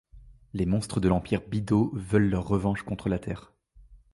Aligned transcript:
Les 0.53 0.65
monstres 0.65 0.99
de 0.99 1.07
l'empire 1.07 1.43
Bydo 1.47 1.91
veulent 1.93 2.27
leur 2.31 2.47
revanche 2.47 2.81
contre 2.81 3.07
la 3.07 3.19
terre. 3.19 3.53